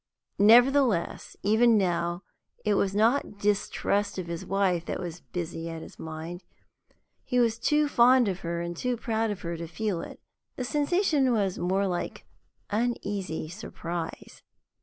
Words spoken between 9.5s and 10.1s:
to feel